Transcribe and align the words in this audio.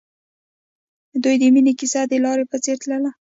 د 1.11 1.13
دوی 1.23 1.35
د 1.41 1.43
مینې 1.53 1.73
کیسه 1.79 2.01
د 2.09 2.13
لاره 2.25 2.43
په 2.51 2.57
څېر 2.63 2.75
تلله. 2.81 3.11